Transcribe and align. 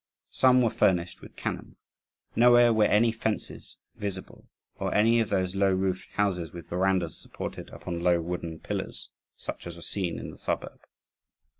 Some 0.31 0.63
were 0.63 0.71
furnished 0.71 1.21
with 1.21 1.35
cannon. 1.35 1.75
Nowhere 2.35 2.73
were 2.73 2.85
any 2.85 3.11
fences 3.11 3.77
visible, 3.93 4.45
or 4.79 4.91
any 4.95 5.19
of 5.19 5.29
those 5.29 5.53
low 5.53 5.71
roofed 5.71 6.07
houses 6.13 6.51
with 6.51 6.69
verandahs 6.69 7.15
supported 7.21 7.69
upon 7.69 7.99
low 7.99 8.19
wooden 8.19 8.57
pillars, 8.57 9.11
such 9.35 9.67
as 9.67 9.75
were 9.75 9.83
seen 9.83 10.17
in 10.17 10.31
the 10.31 10.39
suburb. 10.39 10.79